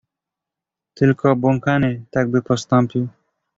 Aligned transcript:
"Tylko 0.93 1.31
obłąkany 1.31 2.05
tak 2.11 2.29
by 2.29 2.41
postąpił." 2.41 3.07